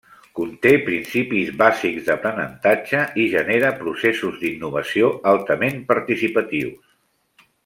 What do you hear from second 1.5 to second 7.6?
bàsics d'aprenentatge i genera processos d'innovació altament participatius.